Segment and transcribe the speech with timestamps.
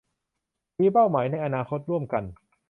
[0.79, 2.23] มีเป้าหมายในอนาคตร่วมกัน